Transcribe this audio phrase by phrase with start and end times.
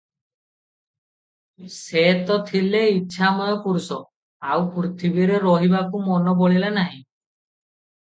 [1.73, 4.01] ସେ ତ ଥିଲେ ଇଚ୍ଛାମୟ ପରୁଷ,
[4.51, 7.03] ଆଉ ପୃଥିବୀରେ ରହିବାକୁ ମନ ବଳିଲା ନାହିଁ।